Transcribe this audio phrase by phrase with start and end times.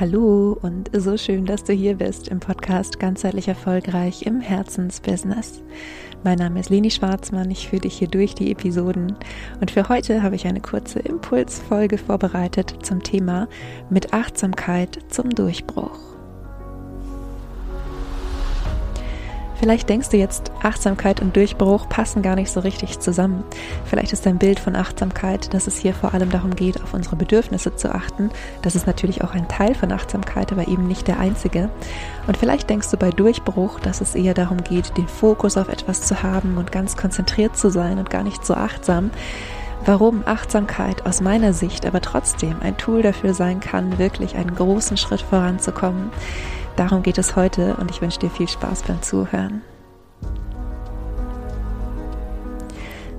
[0.00, 5.62] Hallo und so schön, dass du hier bist im Podcast Ganzheitlich Erfolgreich im Herzensbusiness.
[6.24, 9.14] Mein Name ist Leni Schwarzmann, ich führe dich hier durch die Episoden
[9.60, 13.48] und für heute habe ich eine kurze Impulsfolge vorbereitet zum Thema
[13.90, 16.11] mit Achtsamkeit zum Durchbruch.
[19.62, 23.44] Vielleicht denkst du jetzt, Achtsamkeit und Durchbruch passen gar nicht so richtig zusammen.
[23.84, 27.14] Vielleicht ist dein Bild von Achtsamkeit, dass es hier vor allem darum geht, auf unsere
[27.14, 28.30] Bedürfnisse zu achten.
[28.62, 31.70] Das ist natürlich auch ein Teil von Achtsamkeit, aber eben nicht der einzige.
[32.26, 36.02] Und vielleicht denkst du bei Durchbruch, dass es eher darum geht, den Fokus auf etwas
[36.02, 39.12] zu haben und ganz konzentriert zu sein und gar nicht so achtsam
[39.84, 44.96] warum Achtsamkeit aus meiner Sicht aber trotzdem ein Tool dafür sein kann, wirklich einen großen
[44.96, 46.12] Schritt voranzukommen.
[46.76, 49.62] Darum geht es heute und ich wünsche dir viel Spaß beim Zuhören.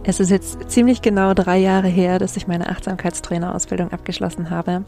[0.05, 4.83] Es ist jetzt ziemlich genau drei Jahre her, dass ich meine Achtsamkeitstrainerausbildung abgeschlossen habe.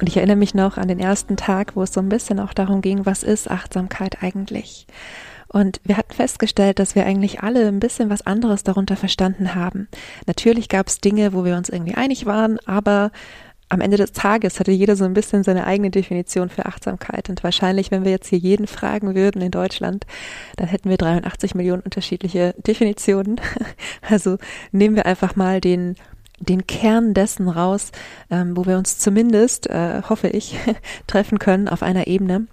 [0.00, 2.52] Und ich erinnere mich noch an den ersten Tag, wo es so ein bisschen auch
[2.52, 4.86] darum ging, was ist Achtsamkeit eigentlich?
[5.48, 9.88] Und wir hatten festgestellt, dass wir eigentlich alle ein bisschen was anderes darunter verstanden haben.
[10.26, 13.10] Natürlich gab es Dinge, wo wir uns irgendwie einig waren, aber
[13.74, 17.28] am Ende des Tages hatte jeder so ein bisschen seine eigene Definition für Achtsamkeit.
[17.28, 20.06] Und wahrscheinlich, wenn wir jetzt hier jeden fragen würden in Deutschland,
[20.56, 23.40] dann hätten wir 83 Millionen unterschiedliche Definitionen.
[24.06, 24.36] Also
[24.70, 25.96] nehmen wir einfach mal den
[26.40, 27.90] den Kern dessen raus,
[28.30, 30.56] ähm, wo wir uns zumindest, äh, hoffe ich,
[31.06, 32.46] treffen können auf einer Ebene,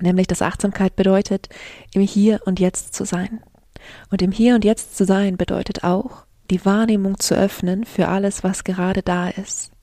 [0.00, 1.48] nämlich dass Achtsamkeit bedeutet,
[1.92, 3.40] im Hier und Jetzt zu sein.
[4.10, 8.42] Und im Hier und Jetzt zu sein bedeutet auch, die Wahrnehmung zu öffnen für alles,
[8.42, 9.73] was gerade da ist.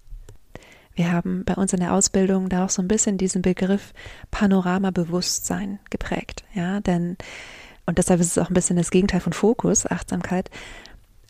[0.94, 3.94] Wir haben bei uns in der Ausbildung da auch so ein bisschen diesen Begriff
[4.32, 7.18] Panoramabewusstsein geprägt, ja, denn
[7.86, 10.50] und deshalb ist es auch ein bisschen das Gegenteil von Fokus, Achtsamkeit.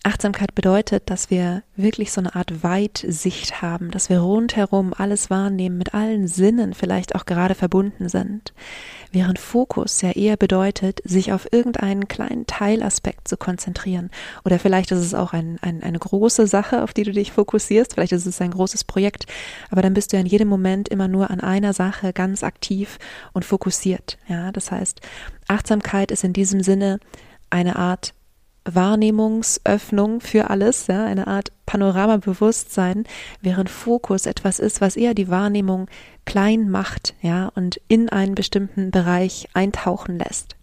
[0.04, 5.78] Achtsamkeit bedeutet, dass wir wirklich so eine Art Weitsicht haben, dass wir rundherum alles wahrnehmen,
[5.78, 8.52] mit allen Sinnen vielleicht auch gerade verbunden sind.
[9.12, 14.10] Während Fokus ja eher bedeutet, sich auf irgendeinen kleinen Teilaspekt zu konzentrieren.
[14.44, 17.94] Oder vielleicht ist es auch ein, ein, eine große Sache, auf die du dich fokussierst.
[17.94, 19.28] Vielleicht ist es ein großes Projekt.
[19.70, 22.98] Aber dann bist du ja in jedem Moment immer nur an einer Sache ganz aktiv
[23.34, 24.18] und fokussiert.
[24.28, 25.02] Ja, das heißt,
[25.48, 27.00] Achtsamkeit ist in diesem Sinne
[27.52, 28.16] eine Art
[28.66, 33.06] Wahrnehmungsöffnung für alles, ja, eine Art Panoramabewusstsein,
[33.42, 35.88] während Fokus etwas ist, was eher die Wahrnehmung
[36.26, 40.56] klein macht, ja, und in einen bestimmten Bereich eintauchen lässt.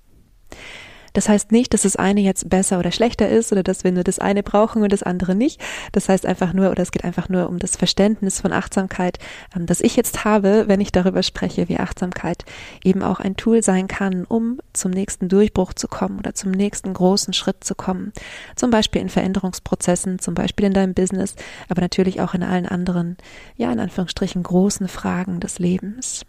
[1.19, 4.05] Das heißt nicht, dass das eine jetzt besser oder schlechter ist oder dass wir nur
[4.05, 5.61] das eine brauchen und das andere nicht.
[5.91, 9.19] Das heißt einfach nur, oder es geht einfach nur um das Verständnis von Achtsamkeit,
[9.57, 12.45] ähm, das ich jetzt habe, wenn ich darüber spreche, wie Achtsamkeit
[12.85, 16.95] eben auch ein Tool sein kann, um zum nächsten Durchbruch zu kommen oder zum nächsten
[16.95, 18.13] großen Schritt zu kommen.
[18.55, 21.35] Zum Beispiel in Veränderungsprozessen, zum Beispiel in deinem Business,
[21.69, 23.17] aber natürlich auch in allen anderen,
[23.57, 26.25] ja, in Anführungsstrichen großen Fragen des Lebens.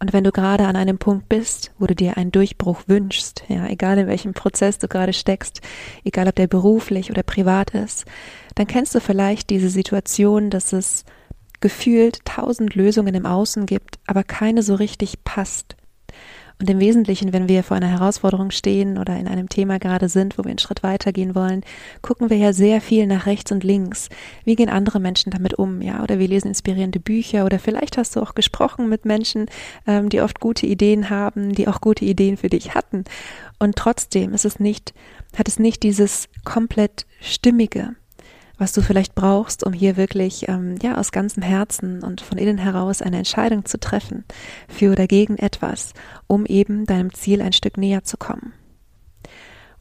[0.00, 3.66] Und wenn du gerade an einem Punkt bist, wo du dir einen Durchbruch wünschst, ja,
[3.66, 5.60] egal in welchem Prozess du gerade steckst,
[6.04, 8.06] egal ob der beruflich oder privat ist,
[8.54, 11.04] dann kennst du vielleicht diese Situation, dass es
[11.60, 15.76] gefühlt tausend Lösungen im Außen gibt, aber keine so richtig passt.
[16.60, 20.36] Und im Wesentlichen, wenn wir vor einer Herausforderung stehen oder in einem Thema gerade sind,
[20.36, 21.62] wo wir einen Schritt weitergehen wollen,
[22.02, 24.10] gucken wir ja sehr viel nach rechts und links.
[24.44, 25.80] Wie gehen andere Menschen damit um?
[25.80, 29.46] Ja, oder wir lesen inspirierende Bücher oder vielleicht hast du auch gesprochen mit Menschen,
[29.86, 33.04] ähm, die oft gute Ideen haben, die auch gute Ideen für dich hatten.
[33.58, 34.92] Und trotzdem ist es nicht,
[35.38, 37.94] hat es nicht dieses komplett stimmige
[38.60, 42.58] was du vielleicht brauchst, um hier wirklich ähm, ja aus ganzem Herzen und von innen
[42.58, 44.24] heraus eine Entscheidung zu treffen
[44.68, 45.94] für oder gegen etwas,
[46.26, 48.52] um eben deinem Ziel ein Stück näher zu kommen.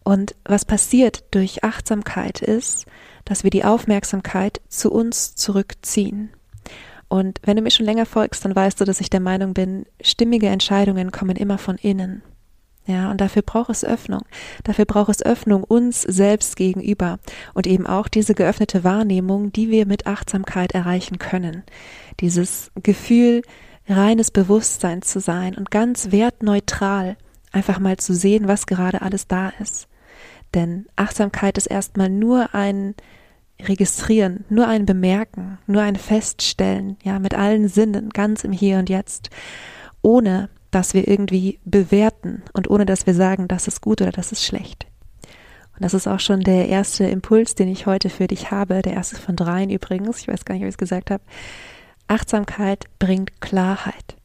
[0.04, 2.86] Und was passiert durch Achtsamkeit ist,
[3.26, 6.30] dass wir die Aufmerksamkeit zu uns zurückziehen.
[7.10, 9.86] Und wenn du mir schon länger folgst, dann weißt du, dass ich der Meinung bin,
[10.02, 12.24] stimmige Entscheidungen kommen immer von innen.
[12.90, 14.24] Ja, und dafür braucht es Öffnung.
[14.64, 17.20] Dafür braucht es Öffnung uns selbst gegenüber
[17.54, 21.62] und eben auch diese geöffnete Wahrnehmung, die wir mit Achtsamkeit erreichen können.
[22.20, 23.44] Dieses Gefühl,
[23.88, 27.16] reines Bewusstsein zu sein und ganz wertneutral
[27.52, 29.88] einfach mal zu sehen, was gerade alles da ist.
[30.56, 32.96] Denn Achtsamkeit ist erstmal nur ein
[33.62, 38.90] Registrieren, nur ein Bemerken, nur ein Feststellen, ja, mit allen Sinnen, ganz im Hier und
[38.90, 39.30] Jetzt,
[40.02, 44.32] ohne dass wir irgendwie bewerten und ohne dass wir sagen, das ist gut oder das
[44.32, 44.88] ist schlecht.
[45.74, 48.94] Und das ist auch schon der erste Impuls, den ich heute für dich habe, der
[48.94, 51.24] erste von dreien übrigens, ich weiß gar nicht, ob ich es gesagt habe.
[52.08, 54.18] Achtsamkeit bringt Klarheit.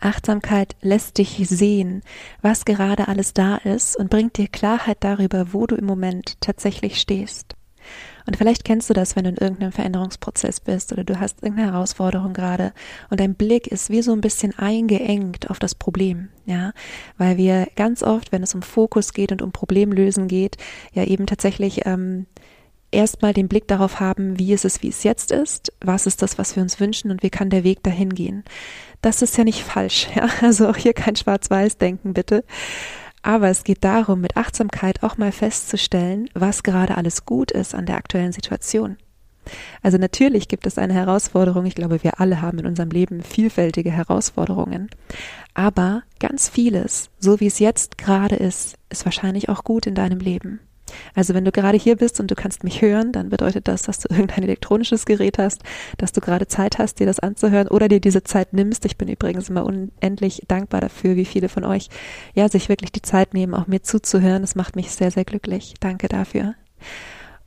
[0.00, 2.02] Achtsamkeit lässt dich sehen,
[2.40, 6.98] was gerade alles da ist und bringt dir Klarheit darüber, wo du im Moment tatsächlich
[6.98, 7.56] stehst.
[8.26, 11.72] Und vielleicht kennst du das, wenn du in irgendeinem Veränderungsprozess bist oder du hast irgendeine
[11.72, 12.72] Herausforderung gerade
[13.10, 16.72] und dein Blick ist wie so ein bisschen eingeengt auf das Problem, ja,
[17.18, 20.56] weil wir ganz oft, wenn es um Fokus geht und um Problemlösen geht,
[20.92, 22.26] ja eben tatsächlich ähm,
[22.92, 26.38] erstmal den Blick darauf haben, wie ist es, wie es jetzt ist, was ist das,
[26.38, 28.44] was wir uns wünschen und wie kann der Weg dahin gehen.
[29.02, 32.44] Das ist ja nicht falsch, ja, also auch hier kein Schwarz-Weiß-Denken bitte.
[33.22, 37.86] Aber es geht darum, mit Achtsamkeit auch mal festzustellen, was gerade alles gut ist an
[37.86, 38.96] der aktuellen Situation.
[39.82, 43.90] Also natürlich gibt es eine Herausforderung, ich glaube, wir alle haben in unserem Leben vielfältige
[43.90, 44.90] Herausforderungen,
[45.54, 50.20] aber ganz vieles, so wie es jetzt gerade ist, ist wahrscheinlich auch gut in deinem
[50.20, 50.60] Leben.
[51.14, 53.98] Also wenn du gerade hier bist und du kannst mich hören, dann bedeutet das, dass
[53.98, 55.62] du irgendein elektronisches Gerät hast,
[55.98, 58.84] dass du gerade Zeit hast, dir das anzuhören oder dir diese Zeit nimmst.
[58.84, 61.88] Ich bin übrigens immer unendlich dankbar dafür, wie viele von euch
[62.34, 64.42] ja sich wirklich die Zeit nehmen, auch mir zuzuhören.
[64.42, 65.74] Das macht mich sehr, sehr glücklich.
[65.80, 66.54] Danke dafür.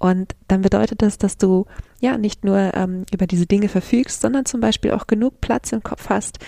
[0.03, 1.65] Und dann bedeutet das, dass du
[2.01, 5.81] ja nicht nur ähm, über diese Dinge verfügst, sondern zum Beispiel auch genug Platz im
[5.81, 6.39] Kopf hast,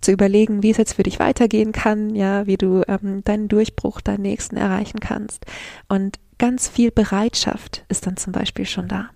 [0.00, 4.00] zu überlegen, wie es jetzt für dich weitergehen kann, ja, wie du ähm, deinen Durchbruch,
[4.00, 5.44] deinen nächsten erreichen kannst.
[5.88, 9.10] Und ganz viel Bereitschaft ist dann zum Beispiel schon da.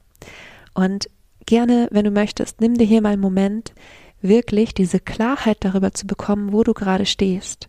[0.75, 1.09] Und
[1.47, 3.73] gerne, wenn du möchtest, nimm dir hier mal einen Moment,
[4.21, 7.69] wirklich diese Klarheit darüber zu bekommen, wo du gerade stehst.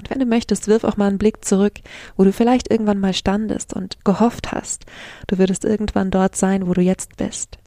[0.00, 1.74] Und wenn du möchtest, wirf auch mal einen Blick zurück,
[2.16, 4.86] wo du vielleicht irgendwann mal standest und gehofft hast,
[5.26, 7.58] du würdest irgendwann dort sein, wo du jetzt bist.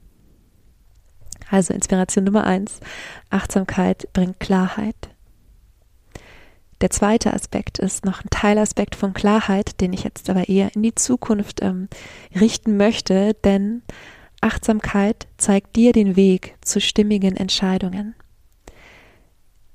[1.50, 2.80] Also Inspiration Nummer eins.
[3.30, 5.10] Achtsamkeit bringt Klarheit.
[6.82, 10.84] Der zweite Aspekt ist noch ein Teilaspekt von Klarheit, den ich jetzt aber eher in
[10.84, 11.90] die Zukunft ähm,
[12.40, 13.82] richten möchte, denn
[14.42, 18.16] Achtsamkeit zeigt dir den Weg zu stimmigen Entscheidungen.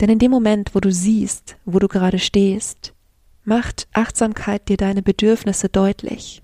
[0.00, 2.94] Denn in dem Moment, wo du siehst, wo du gerade stehst,
[3.44, 6.42] macht Achtsamkeit dir deine Bedürfnisse deutlich.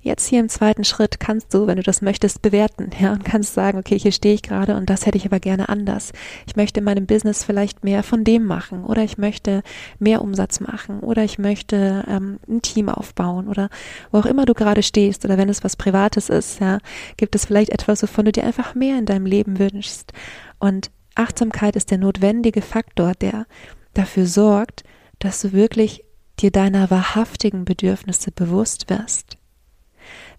[0.00, 3.54] Jetzt hier im zweiten Schritt kannst du, wenn du das möchtest, bewerten, ja, und kannst
[3.54, 6.12] sagen, okay, hier stehe ich gerade und das hätte ich aber gerne anders.
[6.46, 9.62] Ich möchte in meinem Business vielleicht mehr von dem machen oder ich möchte
[9.98, 13.68] mehr Umsatz machen oder ich möchte ähm, ein Team aufbauen oder
[14.10, 16.78] wo auch immer du gerade stehst oder wenn es was Privates ist, ja,
[17.16, 20.12] gibt es vielleicht etwas, wovon du dir einfach mehr in deinem Leben wünschst.
[20.58, 23.46] Und Achtsamkeit ist der notwendige Faktor, der
[23.94, 24.84] dafür sorgt,
[25.18, 26.04] dass du wirklich
[26.38, 29.35] dir deiner wahrhaftigen Bedürfnisse bewusst wirst.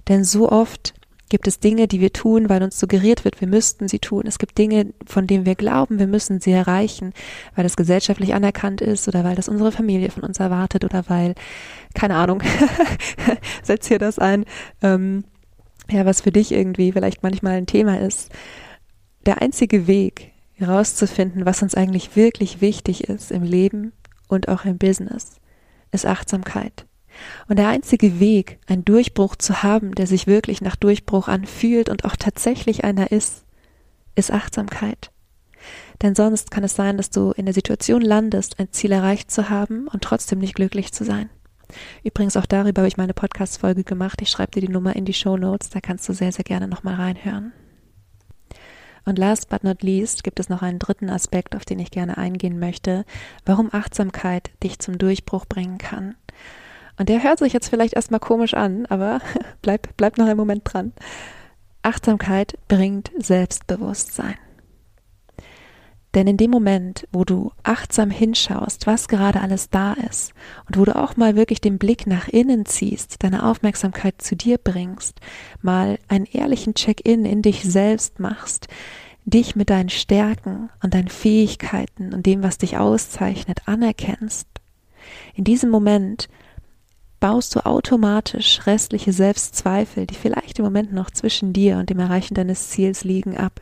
[0.08, 0.94] Denn so oft
[1.30, 4.24] gibt es Dinge, die wir tun, weil uns suggeriert wird, wir müssten sie tun.
[4.26, 7.14] Es gibt Dinge, von denen wir glauben, wir müssen sie erreichen,
[7.56, 11.36] weil das gesellschaftlich anerkannt ist oder weil das unsere Familie von uns erwartet oder weil,
[11.94, 12.42] keine Ahnung,
[13.64, 14.46] setz hier das ein,
[14.82, 15.26] ähm,
[15.90, 18.32] ja, was für dich irgendwie vielleicht manchmal ein Thema ist.
[19.26, 23.94] Der einzige Weg, herauszufinden, was uns eigentlich wirklich wichtig ist im Leben
[24.28, 25.36] und auch im Business,
[25.92, 26.86] ist Achtsamkeit.
[27.48, 32.06] Und der einzige Weg, einen Durchbruch zu haben, der sich wirklich nach Durchbruch anfühlt und
[32.06, 33.44] auch tatsächlich einer ist,
[34.16, 35.12] ist Achtsamkeit.
[36.02, 39.50] Denn sonst kann es sein, dass du in der Situation landest, ein Ziel erreicht zu
[39.50, 41.30] haben und trotzdem nicht glücklich zu sein.
[42.04, 44.22] Übrigens auch darüber habe ich meine Podcast-Folge gemacht.
[44.22, 46.68] Ich schreibe dir die Nummer in die Show Notes, da kannst du sehr, sehr gerne
[46.68, 47.52] nochmal reinhören.
[49.06, 52.18] Und last but not least gibt es noch einen dritten Aspekt, auf den ich gerne
[52.18, 53.06] eingehen möchte,
[53.46, 56.16] warum Achtsamkeit dich zum Durchbruch bringen kann.
[56.98, 59.22] Und der hört sich jetzt vielleicht erstmal komisch an, aber
[59.62, 60.94] bleib, bleib noch einen Moment dran.
[61.84, 64.36] Achtsamkeit bringt Selbstbewusstsein.
[66.16, 70.34] Denn in dem Moment, wo du achtsam hinschaust, was gerade alles da ist,
[70.66, 74.58] und wo du auch mal wirklich den Blick nach innen ziehst, deine Aufmerksamkeit zu dir
[74.58, 75.20] bringst,
[75.62, 78.68] mal einen ehrlichen Check-in in dich selbst machst,
[79.26, 84.48] dich mit deinen Stärken und deinen Fähigkeiten und dem, was dich auszeichnet, anerkennst,
[85.36, 86.30] in diesem Moment
[87.20, 92.36] baust du automatisch restliche Selbstzweifel, die vielleicht im Moment noch zwischen dir und dem Erreichen
[92.36, 93.62] deines Ziels liegen, ab.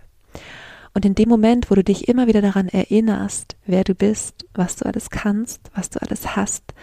[0.94, 4.78] Und in dem Moment, wo du dich immer wieder daran erinnerst, wer du bist, was
[4.78, 6.74] du alles kannst, was du alles hast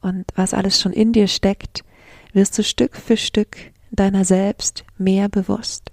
[0.00, 1.84] und was alles schon in dir steckt,
[2.32, 3.56] wirst du Stück für Stück
[3.90, 5.90] deiner selbst mehr bewusst.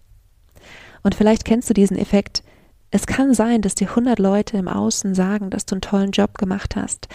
[1.02, 2.44] Und vielleicht kennst du diesen Effekt.
[2.92, 6.38] Es kann sein, dass dir hundert Leute im Außen sagen, dass du einen tollen Job
[6.38, 7.08] gemacht hast.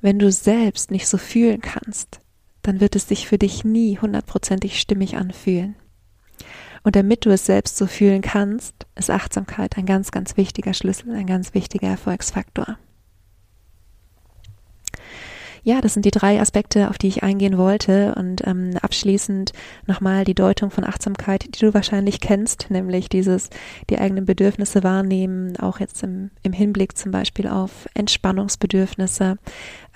[0.00, 2.20] Wenn du selbst nicht so fühlen kannst,
[2.64, 5.76] dann wird es sich für dich nie hundertprozentig stimmig anfühlen.
[6.82, 11.14] Und damit du es selbst so fühlen kannst, ist Achtsamkeit ein ganz, ganz wichtiger Schlüssel,
[11.14, 12.78] ein ganz wichtiger Erfolgsfaktor.
[15.66, 18.14] Ja, das sind die drei Aspekte, auf die ich eingehen wollte.
[18.16, 19.52] Und ähm, abschließend
[19.86, 23.48] nochmal die Deutung von Achtsamkeit, die du wahrscheinlich kennst, nämlich dieses,
[23.88, 29.38] die eigenen Bedürfnisse wahrnehmen, auch jetzt im, im Hinblick zum Beispiel auf Entspannungsbedürfnisse.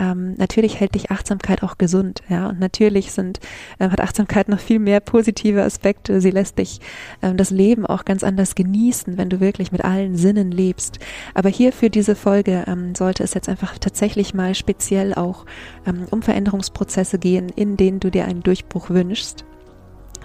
[0.01, 2.49] Ähm, natürlich hält dich Achtsamkeit auch gesund, ja.
[2.49, 3.39] Und natürlich sind,
[3.79, 6.23] äh, hat Achtsamkeit noch viel mehr positive Aspekte.
[6.23, 6.81] Sie lässt dich
[7.21, 10.99] ähm, das Leben auch ganz anders genießen, wenn du wirklich mit allen Sinnen lebst.
[11.35, 15.45] Aber hier für diese Folge ähm, sollte es jetzt einfach tatsächlich mal speziell auch
[15.87, 19.45] ähm, um Veränderungsprozesse gehen, in denen du dir einen Durchbruch wünschst.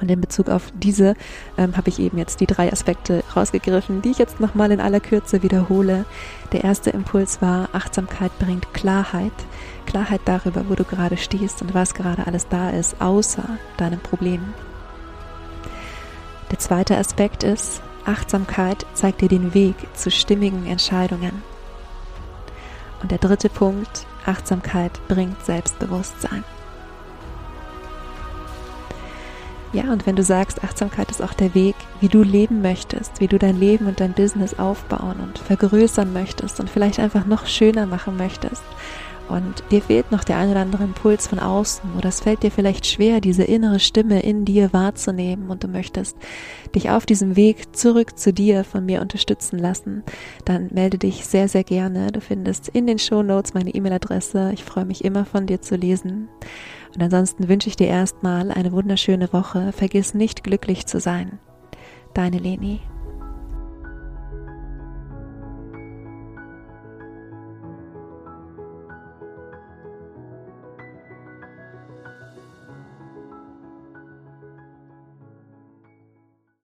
[0.02, 1.14] Und in Bezug auf diese
[1.58, 5.00] ähm, habe ich eben jetzt die drei Aspekte rausgegriffen, die ich jetzt nochmal in aller
[5.00, 6.06] Kürze wiederhole.
[6.52, 9.32] Der erste Impuls war, Achtsamkeit bringt Klarheit.
[9.86, 13.44] Klarheit darüber, wo du gerade stehst und was gerade alles da ist, außer
[13.78, 14.54] deinem Problem.
[16.52, 21.42] Der zweite Aspekt ist, Achtsamkeit zeigt dir den Weg zu stimmigen Entscheidungen.
[23.02, 26.44] Und der dritte Punkt, Achtsamkeit bringt Selbstbewusstsein.
[29.74, 33.28] Ja, und wenn du sagst, Achtsamkeit ist auch der Weg, wie du leben möchtest, wie
[33.28, 37.88] du dein Leben und dein Business aufbauen und vergrößern möchtest und vielleicht einfach noch schöner
[37.88, 38.62] machen möchtest,
[39.30, 42.52] und dir fehlt noch der ein oder andere Impuls von außen oder es fällt dir
[42.52, 46.18] vielleicht schwer, diese innere Stimme in dir wahrzunehmen und du möchtest
[46.76, 50.04] dich auf diesem Weg zurück zu dir von mir unterstützen lassen,
[50.46, 52.12] dann melde dich sehr, sehr gerne.
[52.12, 54.52] Du findest in den Show Notes meine E-Mail-Adresse.
[54.54, 56.30] Ich freue mich immer von dir zu lesen.
[56.94, 59.72] Und ansonsten wünsche ich dir erstmal eine wunderschöne Woche.
[59.72, 61.40] Vergiss nicht glücklich zu sein.
[62.14, 62.82] Deine Leni.